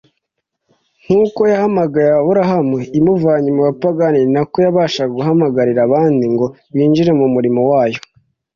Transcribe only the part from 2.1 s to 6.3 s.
Aburahamu imuvanye mu bapagani, ni nako yabashaga guhamagarira abandi